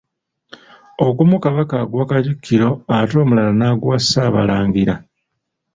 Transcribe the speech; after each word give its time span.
Ogumu 1.05 1.35
Kabaka 1.43 1.73
aguwa 1.83 2.05
Katikkiro 2.09 2.69
ate 2.97 3.15
omulala 3.23 3.51
n'aguwa 3.55 3.97
Ssaabalangira. 4.01 4.95